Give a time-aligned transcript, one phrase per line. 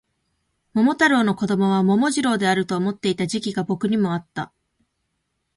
[0.73, 4.51] 桃太郎の子供は桃次郎であると思っていた時期が僕にもあった